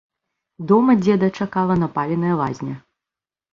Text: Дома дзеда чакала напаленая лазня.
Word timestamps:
Дома 0.71 0.95
дзеда 1.01 1.29
чакала 1.41 1.77
напаленая 1.83 2.35
лазня. 2.43 2.75